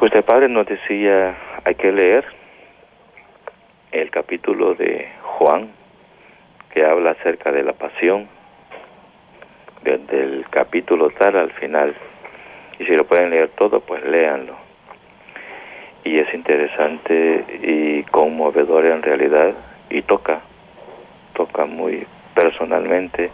[0.00, 2.24] usted padre nos decía hay que leer
[3.90, 5.72] el capítulo de Juan
[6.72, 8.28] que habla acerca de la pasión,
[9.82, 11.92] desde el capítulo tal al final.
[12.78, 14.54] Y si lo pueden leer todo, pues léanlo.
[16.04, 19.54] Y es interesante y conmovedor en realidad
[19.92, 20.40] y toca,
[21.34, 23.30] toca muy personalmente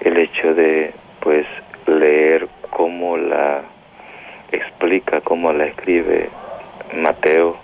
[0.00, 1.46] el hecho de pues
[1.86, 3.62] leer cómo la
[4.52, 6.28] explica, cómo la escribe
[6.94, 7.56] Mateo,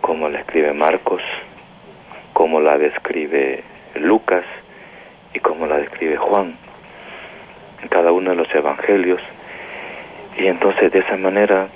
[0.00, 1.22] cómo la escribe Marcos,
[2.32, 3.64] cómo la describe
[3.96, 4.44] Lucas
[5.34, 6.56] y como la describe Juan
[7.82, 9.20] en cada uno de los evangelios.
[10.38, 11.68] Y entonces de esa manera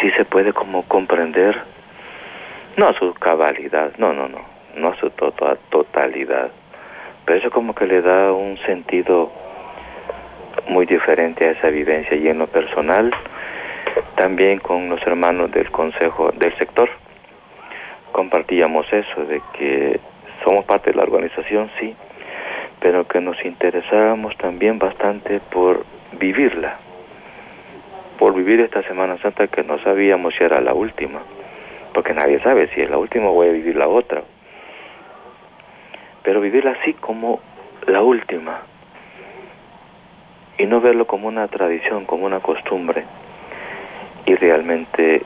[0.00, 1.75] sí se puede como comprender,
[2.76, 4.40] no su cabalidad, no, no, no,
[4.76, 6.50] no su totalidad,
[7.24, 9.32] pero eso como que le da un sentido
[10.68, 12.16] muy diferente a esa vivencia.
[12.16, 13.10] Y en lo personal
[14.14, 16.88] también con los hermanos del consejo del sector
[18.12, 20.00] compartíamos eso de que
[20.42, 21.94] somos parte de la organización, sí,
[22.80, 26.76] pero que nos interesábamos también bastante por vivirla,
[28.18, 31.20] por vivir esta Semana Santa que no sabíamos si era la última,
[31.96, 34.20] porque nadie sabe si es la última o voy a vivir la otra,
[36.22, 37.40] pero vivirla así como
[37.86, 38.60] la última
[40.58, 43.04] y no verlo como una tradición, como una costumbre,
[44.26, 45.22] y realmente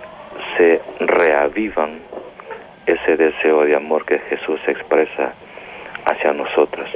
[0.56, 1.98] se reavivan
[2.86, 5.32] ese deseo de amor que Jesús expresa
[6.04, 6.88] hacia nosotros.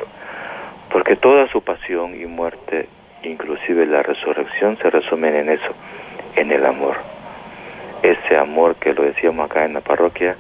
[0.89, 2.87] Porque toda su pasión y muerte,
[3.25, 5.75] inclusive la resurrección, se resumen en eso,
[6.37, 7.14] en el amor.
[8.03, 10.37] Ese amor que lo decíamos acá en la parroquia,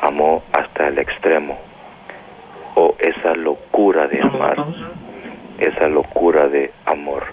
[0.00, 1.58] amó hasta el extremo.
[2.74, 4.64] O esa locura de amar,
[5.58, 7.24] esa locura de amor.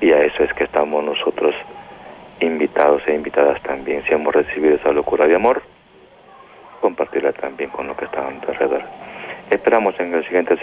[0.00, 1.54] Y a eso es que estamos nosotros
[2.40, 4.02] invitados e invitadas también.
[4.04, 5.62] Si hemos recibido esa locura de amor,
[6.80, 8.82] compartirla también con lo que están alrededor.
[9.50, 10.56] Esperamos en el siguiente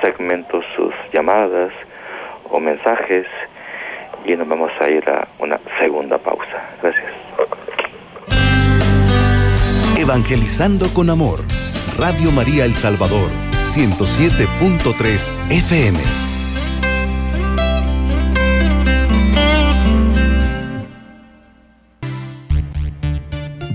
[0.00, 1.72] segmento sus llamadas
[2.50, 3.26] o mensajes
[4.26, 6.70] y nos vamos a ir a una segunda pausa.
[6.82, 7.04] Gracias.
[9.98, 11.40] Evangelizando con Amor,
[11.98, 13.30] Radio María El Salvador,
[13.74, 15.98] 107.3 FM.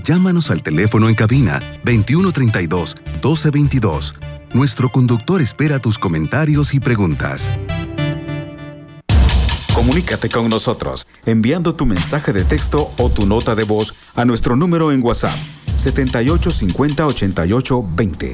[0.04, 4.14] Llámanos al teléfono en cabina 2132 1222.
[4.52, 7.50] Nuestro conductor espera tus comentarios y preguntas.
[9.74, 14.54] Comunícate con nosotros enviando tu mensaje de texto o tu nota de voz a nuestro
[14.54, 15.34] número en WhatsApp
[15.76, 18.26] 7850 88 20.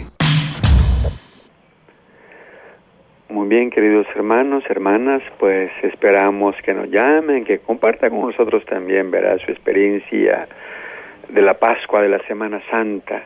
[3.28, 9.12] Muy bien, queridos hermanos, hermanas, pues esperamos que nos llamen, que compartan con nosotros también,
[9.12, 10.48] verá su experiencia
[11.28, 13.22] de la Pascua, de la Semana Santa.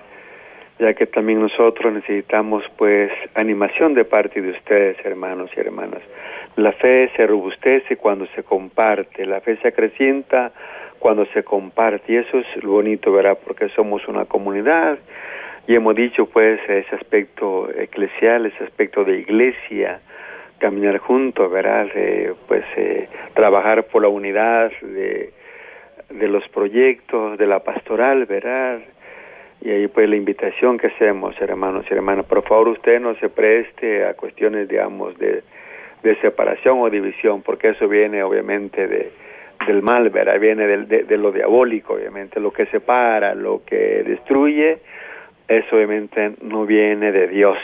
[0.78, 6.02] Ya que también nosotros necesitamos pues animación de parte de ustedes, hermanos y hermanas.
[6.56, 10.52] La fe se robustece cuando se comparte, la fe se acrecienta
[10.98, 13.38] cuando se comparte y eso es lo bonito, ¿verdad?
[13.44, 14.98] Porque somos una comunidad
[15.66, 20.00] y hemos dicho pues ese aspecto eclesial, ese aspecto de iglesia,
[20.58, 21.88] caminar juntos, ¿verdad?
[22.46, 25.32] pues eh, trabajar por la unidad de,
[26.11, 28.80] de los proyectos, de la pastoral, ¿verdad?
[29.64, 33.29] Y ahí pues la invitación que hacemos, hermanos y hermanas, por favor usted no se
[33.29, 35.42] preste a cuestiones, digamos, de,
[36.03, 39.12] de separación o división, porque eso viene obviamente de,
[39.66, 40.40] del mal, ¿verdad?
[40.40, 44.79] Viene de, de, lo diabólico, obviamente, lo que separa, lo que destruye,
[45.46, 47.59] eso obviamente no viene de Dios.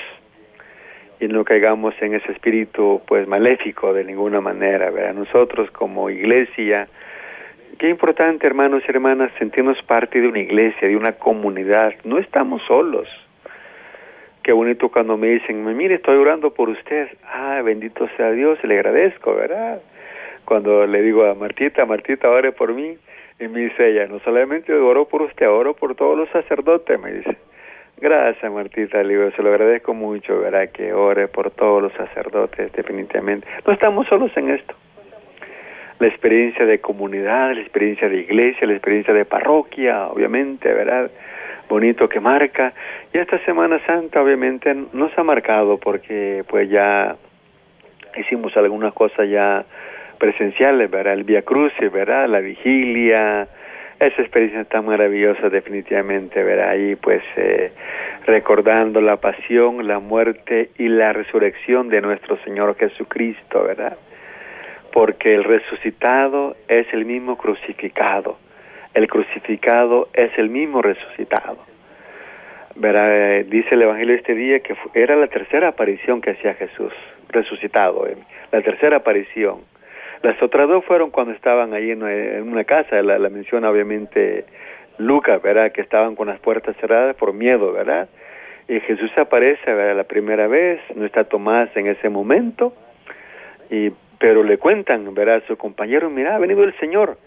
[1.20, 5.14] Y no caigamos en ese espíritu, pues, maléfico de ninguna manera, ¿verdad?
[5.14, 6.86] Nosotros como iglesia,
[7.78, 11.94] Qué importante, hermanos y hermanas, sentirnos parte de una iglesia, de una comunidad.
[12.02, 13.06] No estamos solos.
[14.42, 17.06] Qué bonito cuando me dicen, mire, estoy orando por usted.
[17.24, 19.80] Ah, bendito sea Dios, le agradezco, ¿verdad?
[20.44, 22.98] Cuando le digo a Martita, Martita, ore por mí.
[23.38, 27.12] Y me dice ella, no solamente oro por usted, oro por todos los sacerdotes, me
[27.12, 27.36] dice.
[27.98, 30.68] Gracias, Martita, le digo, se lo agradezco mucho, ¿verdad?
[30.70, 33.46] Que ore por todos los sacerdotes, definitivamente.
[33.64, 34.74] No estamos solos en esto
[35.98, 41.10] la experiencia de comunidad, la experiencia de iglesia, la experiencia de parroquia, obviamente, ¿verdad?
[41.68, 42.72] Bonito que marca.
[43.12, 47.16] Y esta Semana Santa, obviamente, nos ha marcado porque, pues, ya
[48.16, 49.64] hicimos algunas cosas ya
[50.18, 51.14] presenciales, ¿verdad?
[51.14, 52.28] El Via Crucis, ¿verdad?
[52.28, 53.48] La vigilia,
[54.00, 56.70] esa experiencia tan maravillosa definitivamente, ¿verdad?
[56.70, 57.72] Ahí pues eh,
[58.26, 63.96] recordando la pasión, la muerte y la resurrección de nuestro Señor Jesucristo, ¿verdad?
[64.98, 68.36] Porque el resucitado es el mismo crucificado,
[68.94, 71.58] el crucificado es el mismo resucitado.
[72.74, 76.92] Verá, dice el Evangelio este día que era la tercera aparición que hacía Jesús,
[77.28, 78.16] resucitado, eh,
[78.50, 79.60] la tercera aparición.
[80.24, 84.46] Las otras dos fueron cuando estaban ahí en, una casa, la, menciona obviamente
[84.98, 85.70] Lucas, ¿verdad?
[85.70, 88.08] Que estaban con las puertas cerradas por miedo, ¿verdad?
[88.66, 89.94] Y Jesús aparece, ¿verdad?
[89.96, 92.74] La primera vez, no está Tomás en ese momento,
[93.70, 95.42] y pero le cuentan, ¿verdad?
[95.46, 97.18] Su compañero, mira, ha venido el Señor,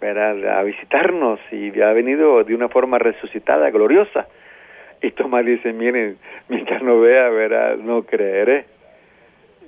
[0.00, 0.58] ¿verdad?
[0.58, 4.26] A visitarnos y ha venido de una forma resucitada, gloriosa.
[5.00, 7.76] Y Tomás dice, miren, mientras no vea, ¿verdad?
[7.76, 8.66] No creeré.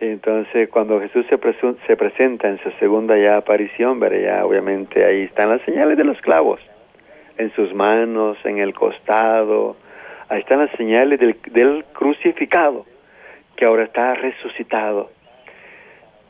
[0.00, 1.38] Entonces, cuando Jesús se,
[1.86, 4.18] se presenta en su segunda ya aparición, ¿verdad?
[4.18, 6.60] Ya obviamente ahí están las señales de los clavos,
[7.36, 9.76] en sus manos, en el costado,
[10.28, 12.86] ahí están las señales del, del crucificado,
[13.56, 15.10] que ahora está resucitado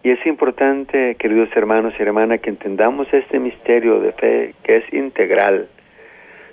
[0.03, 4.93] y es importante, queridos hermanos y hermanas, que entendamos este misterio de fe que es
[4.95, 5.69] integral,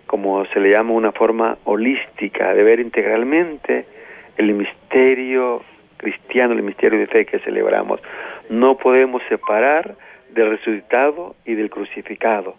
[0.06, 3.86] como se le llama una forma holística, de ver integralmente
[4.38, 5.64] el misterio
[5.96, 8.02] cristiano, el misterio de fe que celebramos.
[8.50, 9.96] No podemos separar
[10.30, 12.56] del resucitado y del crucificado,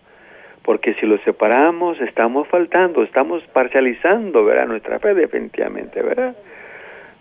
[0.62, 4.66] porque si lo separamos estamos faltando, estamos parcializando, ¿verdad?
[4.66, 6.35] Nuestra fe definitivamente, ¿verdad?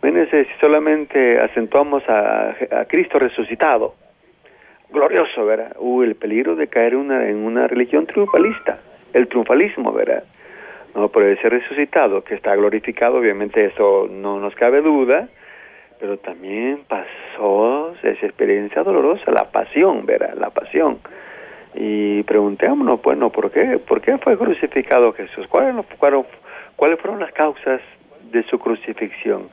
[0.01, 2.55] Fíjense si solamente acentuamos a,
[2.87, 3.95] Cristo resucitado,
[4.89, 5.75] glorioso, ¿verdad?
[5.79, 8.79] Uh, el peligro de caer una, en una religión triunfalista,
[9.13, 10.23] el triunfalismo, ¿verdad?
[10.95, 15.27] No, pero ese resucitado que está glorificado, obviamente eso no nos cabe duda,
[15.99, 20.35] pero también pasó esa experiencia dolorosa, la pasión, ¿verdad?
[20.35, 20.99] La pasión.
[21.73, 23.79] Y preguntémonos, bueno, ¿por qué?
[23.79, 25.47] ¿Por qué fue crucificado Jesús?
[25.47, 25.85] ¿Cuáles
[26.75, 27.81] cuáles fueron las causas
[28.31, 29.49] de su crucifixión?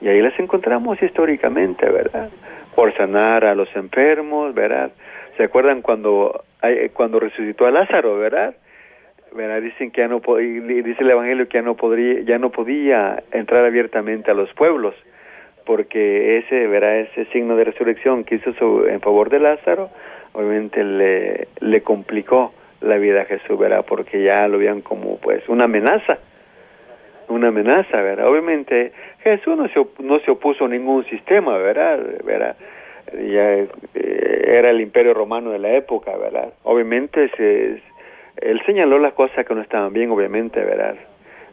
[0.00, 2.30] Y ahí las encontramos históricamente, ¿verdad?
[2.74, 4.92] Por sanar a los enfermos, ¿verdad?
[5.36, 6.44] ¿Se acuerdan cuando,
[6.92, 8.54] cuando resucitó a Lázaro, ¿verdad?
[9.32, 9.60] ¿verdad?
[9.60, 13.64] Dicen que ya no dice el Evangelio que ya no podría, ya no podía entrar
[13.64, 14.94] abiertamente a los pueblos,
[15.64, 17.00] porque ese, ¿verdad?
[17.00, 19.90] Ese signo de resurrección que hizo en favor de Lázaro,
[20.32, 23.84] obviamente le, le complicó la vida a Jesús, ¿verdad?
[23.86, 26.18] Porque ya lo veían como pues una amenaza
[27.28, 28.28] una amenaza, ¿verdad?
[28.28, 32.00] Obviamente Jesús no se, no se opuso a ningún sistema, ¿verdad?
[32.24, 32.56] ¿verdad?
[33.12, 36.52] Ya eh, era el imperio romano de la época, ¿verdad?
[36.64, 37.80] Obviamente se,
[38.40, 40.96] él señaló las cosas que no estaban bien, obviamente, ¿verdad?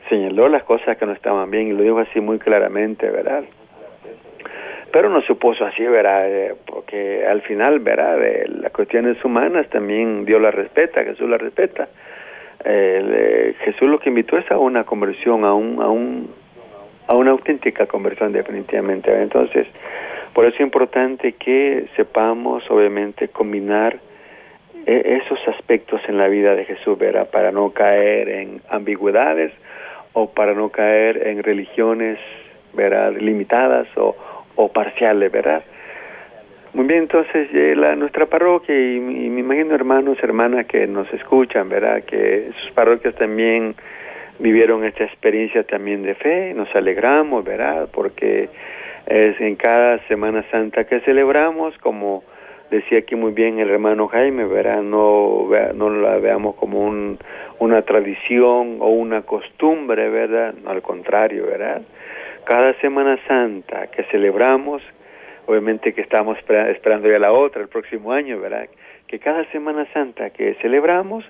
[0.10, 3.44] Señaló las cosas que no estaban bien y lo dijo así muy claramente, ¿verdad?
[4.92, 6.30] Pero no se opuso así, ¿verdad?
[6.30, 8.18] Eh, porque al final, ¿verdad?
[8.48, 11.88] las cuestiones humanas también Dios las respeta, Jesús las respeta
[12.66, 16.30] eh, Jesús lo que invitó es a una conversión, a un, a un
[17.08, 19.14] a una auténtica conversión definitivamente.
[19.22, 19.68] Entonces,
[20.34, 24.00] por eso es importante que sepamos, obviamente, combinar
[24.86, 27.30] eh, esos aspectos en la vida de Jesús, ¿verdad?
[27.30, 29.52] Para no caer en ambigüedades
[30.14, 32.18] o para no caer en religiones,
[32.74, 33.14] ¿verdad?
[33.14, 34.16] Limitadas o,
[34.56, 35.64] o parciales, ¿verdad?
[36.76, 41.70] Muy bien, entonces eh, la, nuestra parroquia y, me imagino hermanos, hermanas que nos escuchan,
[41.70, 42.04] ¿verdad?
[42.04, 43.76] Que sus parroquias también
[44.40, 47.88] vivieron esta experiencia también de fe, nos alegramos, ¿verdad?
[47.94, 48.50] Porque
[49.06, 52.26] es en cada Semana Santa que celebramos, como
[52.70, 54.82] decía aquí muy bien el hermano Jaime, ¿verdad?
[54.82, 57.18] No, no la veamos como un,
[57.60, 60.54] una tradición o una costumbre, ¿verdad?
[60.66, 61.84] Al contrario, ¿verdad?
[62.44, 64.82] Cada Semana Santa que celebramos,
[65.48, 68.68] obviamente que estamos esperando ya la otra el próximo año, ¿verdad?
[69.08, 71.24] Que cada Semana Santa que celebramos,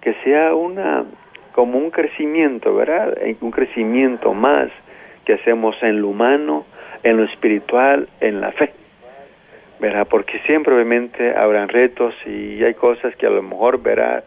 [0.00, 1.04] que sea una
[1.52, 3.16] como un crecimiento, ¿verdad?
[3.40, 4.70] Un crecimiento más
[5.24, 6.66] que hacemos en lo humano,
[7.02, 8.72] en lo espiritual, en la fe,
[9.78, 10.06] ¿verdad?
[10.10, 14.24] Porque siempre obviamente habrán retos y hay cosas que a lo mejor, ¿verdad?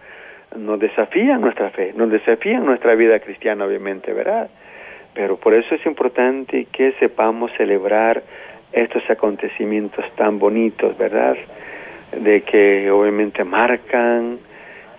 [0.55, 4.49] Nos desafían nuestra fe, nos desafían nuestra vida cristiana, obviamente, ¿verdad?
[5.13, 8.23] Pero por eso es importante que sepamos celebrar
[8.71, 11.35] estos acontecimientos tan bonitos, ¿verdad?
[12.11, 14.39] De que obviamente marcan,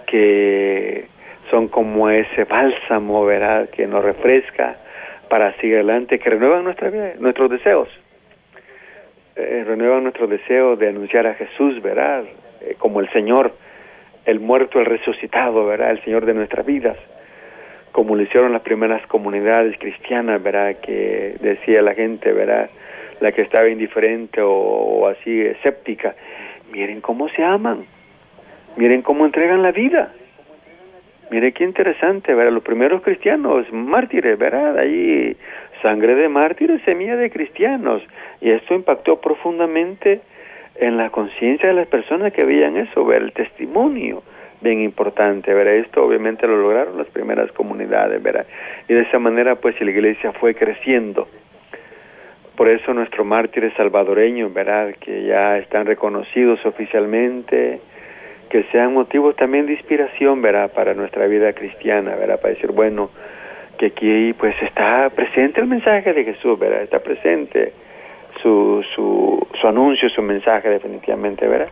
[0.07, 1.07] que
[1.51, 3.69] son como ese bálsamo, ¿verdad?
[3.71, 4.77] Que nos refresca
[5.29, 7.89] para seguir adelante, que renuevan nuestra vida, nuestros deseos.
[9.37, 12.25] Eh, renuevan nuestro deseo de anunciar a Jesús, ¿verdad?
[12.61, 13.53] Eh, como el Señor,
[14.25, 15.91] el muerto, el resucitado, ¿verdad?
[15.91, 16.97] El Señor de nuestras vidas.
[17.93, 20.77] Como lo hicieron las primeras comunidades cristianas, ¿verdad?
[20.83, 22.69] Que decía la gente, ¿verdad?
[23.21, 26.15] La que estaba indiferente o, así escéptica,
[26.73, 27.85] miren cómo se aman,
[28.77, 30.13] miren cómo entregan la vida.
[31.31, 32.53] Mire qué interesante, ¿verdad?
[32.53, 34.79] Los primeros cristianos, mártires, ¿verdad?
[34.79, 35.37] Ahí,
[35.83, 38.03] sangre de mártires, semilla de cristianos.
[38.41, 40.23] Y esto impactó profundamente
[40.77, 44.23] en la conciencia de las personas que veían eso, ver el testimonio
[44.61, 45.75] bien importante, ¿verdad?
[45.75, 48.21] Esto obviamente lo lograron las primeras comunidades.
[48.89, 51.29] Y de esa manera, pues, la iglesia fue creciendo.
[52.59, 54.93] Por eso nuestros mártires salvadoreños, ¿verdad?
[54.99, 57.79] Que ya están reconocidos oficialmente,
[58.51, 60.73] que sean motivos también de inspiración, ¿verdad?
[60.73, 62.41] Para nuestra vida cristiana, ¿verdad?
[62.41, 63.11] Para decir, bueno,
[63.79, 66.83] que aquí pues está presente el mensaje de Jesús, ¿verdad?
[66.83, 67.75] Está presente
[68.43, 71.69] su, su, su anuncio, su mensaje definitivamente, ¿verdad?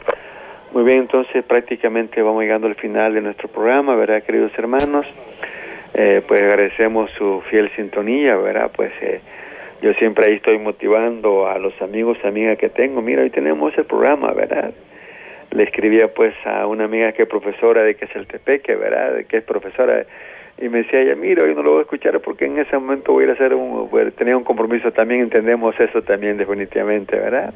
[0.70, 5.04] Muy bien, entonces prácticamente vamos llegando al final de nuestro programa, ¿verdad, queridos hermanos?
[5.94, 8.70] Eh, pues agradecemos su fiel sintonía, ¿verdad?
[8.72, 9.20] Pues eh,
[9.82, 13.02] yo siempre ahí estoy motivando a los amigos amigas que tengo.
[13.02, 14.72] Mira, hoy tenemos el programa, ¿verdad?
[15.50, 19.24] Le escribía pues a una amiga que es profesora de que es el Tepeque, ¿verdad?
[19.26, 20.06] Que es profesora.
[20.58, 23.24] Y me decía mira, hoy no lo voy a escuchar porque en ese momento voy
[23.24, 27.52] a ir a hacer un, tenía un compromiso también, entendemos eso también definitivamente, ¿verdad?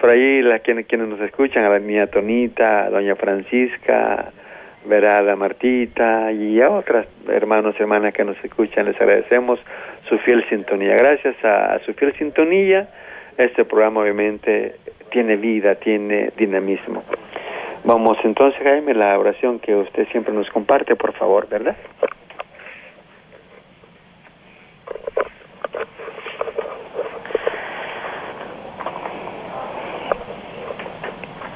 [0.00, 4.32] Por ahí las quienes, quienes nos escuchan, a la niña Tonita, a doña Francisca,
[4.84, 5.28] ¿verdad?
[5.30, 9.58] A Martita y a otras hermanos hermanas que nos escuchan, les agradecemos
[10.08, 10.94] su fiel sintonía.
[10.96, 12.88] Gracias a, su fiel sintonía,
[13.38, 14.76] este programa obviamente
[15.10, 17.02] tiene vida, tiene dinamismo.
[17.84, 21.76] Vamos entonces, Jaime, la oración que usted siempre nos comparte, por favor, ¿verdad?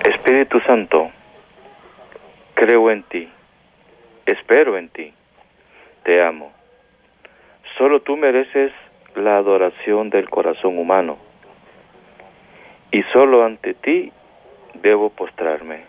[0.05, 1.11] Espíritu Santo,
[2.59, 3.29] creo en ti,
[4.27, 5.15] espero en ti,
[6.03, 6.53] te amo
[7.77, 8.73] Solo tú mereces
[9.15, 11.19] la adoración del corazón humano
[12.91, 14.11] y solo ante ti
[14.75, 15.85] debo postrarme.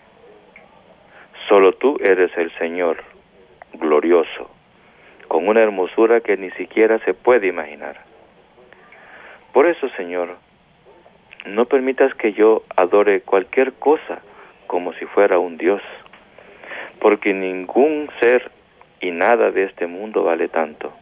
[1.48, 3.02] Solo tú eres el Señor,
[3.72, 4.48] glorioso,
[5.26, 7.96] con una hermosura que ni siquiera se puede imaginar.
[9.52, 10.36] Por eso, Señor,
[11.46, 14.20] no permitas que yo adore cualquier cosa
[14.68, 15.82] como si fuera un Dios,
[17.00, 18.50] porque ningún ser
[19.00, 20.92] y nada de este mundo vale tanto.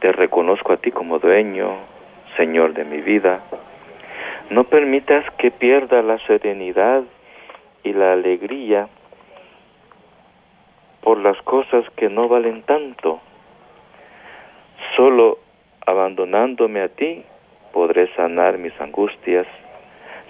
[0.00, 1.76] Te reconozco a ti como dueño,
[2.36, 3.40] Señor de mi vida.
[4.50, 7.02] No permitas que pierda la serenidad
[7.82, 8.88] y la alegría
[11.02, 13.20] por las cosas que no valen tanto.
[14.96, 15.38] Solo
[15.86, 17.24] abandonándome a ti
[17.72, 19.46] podré sanar mis angustias,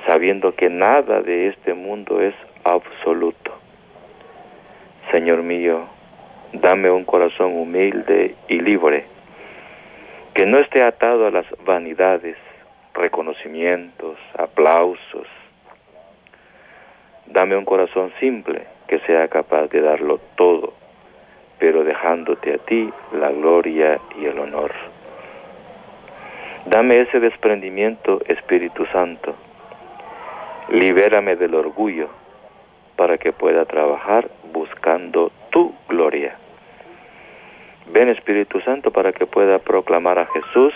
[0.07, 2.35] sabiendo que nada de este mundo es
[2.65, 3.48] absoluto.
[5.11, 5.87] Señor mío,
[6.53, 9.07] dame un corazón humilde y libre
[10.35, 12.37] que no esté atado a las vanidades,
[12.93, 15.27] reconocimientos, aplausos.
[17.25, 20.75] Dame un corazón simple que sea capaz de darlo todo,
[21.59, 24.73] pero dejándote a ti la gloria y el honor.
[26.67, 29.35] Dame ese desprendimiento, Espíritu Santo.
[30.69, 32.18] Libérame del orgullo
[32.99, 36.37] para que pueda trabajar buscando tu gloria
[37.93, 40.75] Ven Espíritu Santo para que pueda proclamar a Jesús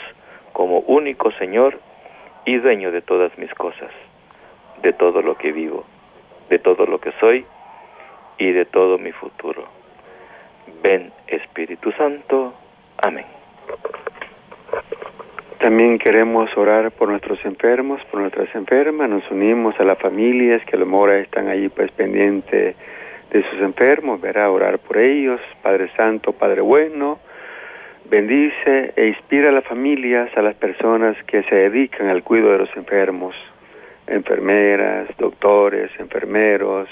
[0.52, 1.78] como único Señor
[2.44, 3.90] y dueño de todas mis cosas,
[4.82, 5.84] de todo lo que vivo,
[6.48, 7.44] de todo lo que soy
[8.38, 9.64] y de todo mi futuro.
[10.82, 12.54] Ven Espíritu Santo.
[12.98, 13.26] Amén.
[15.62, 19.08] También queremos orar por nuestros enfermos, por nuestras enfermas.
[19.08, 22.74] Nos unimos a las familias que a lo mejor están ahí pues pendientes
[23.30, 25.40] de sus enfermos, verá, orar por ellos.
[25.62, 27.20] Padre Santo, Padre Bueno,
[28.10, 32.58] bendice e inspira a las familias, a las personas que se dedican al cuidado de
[32.58, 33.36] los enfermos,
[34.08, 36.88] enfermeras, doctores, enfermeros,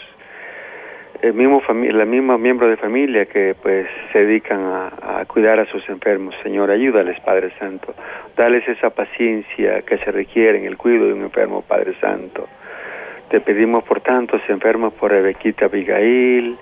[1.22, 5.86] el mismo la misma miembro de familia que pues se dedican a, cuidar a sus
[5.88, 6.34] enfermos.
[6.42, 7.94] Señor, ayúdales, Padre Santo.
[8.36, 12.48] Dales esa paciencia que se requiere en el cuidado de un enfermo, Padre Santo.
[13.28, 16.56] Te pedimos por tantos enfermos, por Rebequita Abigail,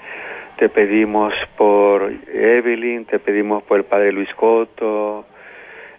[0.58, 5.24] te pedimos por Evelyn, te pedimos por el Padre Luis Coto,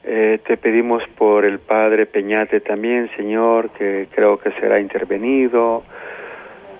[0.03, 5.83] eh, te pedimos por el Padre Peñate también, Señor, que creo que será intervenido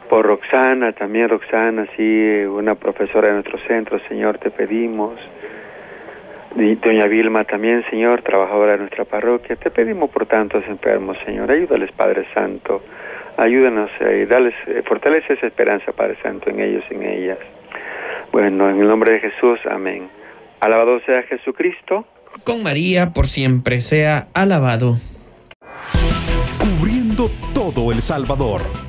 [0.10, 5.14] por Roxana, también Roxana, sí, una profesora de nuestro centro, Señor, te pedimos.
[6.56, 11.52] Y doña Vilma también, Señor, trabajadora de nuestra parroquia, te pedimos por tantos enfermos, Señor,
[11.52, 12.82] ayúdales, Padre Santo,
[13.38, 17.38] ayúdanos y dales, eh, fortalece esa esperanza, Padre Santo, en ellos y en ellas.
[18.32, 20.10] Bueno, en el nombre de Jesús, amén.
[20.60, 22.06] Alabado sea Jesucristo.
[22.44, 24.98] Con María por siempre sea alabado.
[26.60, 28.89] Cubriendo todo El Salvador.